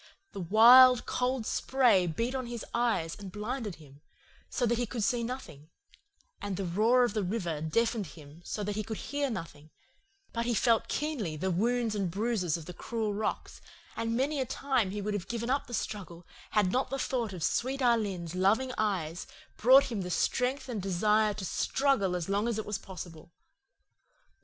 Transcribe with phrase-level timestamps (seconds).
[0.31, 4.01] The wild, cold spray beat on his eyes and blinded him,
[4.49, 5.69] so that he could see nothing,
[6.41, 9.69] and the roar of the river deafened him so that he could hear nothing;
[10.33, 13.61] but he felt keenly the wounds and bruises of the cruel rocks,
[13.95, 17.31] and many a time he would have given up the struggle had not the thought
[17.31, 22.47] of sweet Alin's loving eyes brought him the strength and desire to struggle as long
[22.47, 23.31] as it was possible.